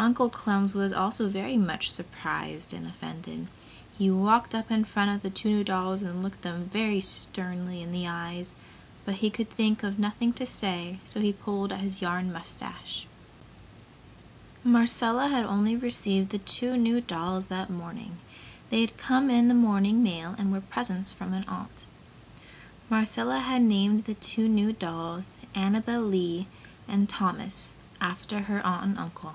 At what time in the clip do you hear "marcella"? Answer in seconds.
14.62-15.30, 22.88-23.40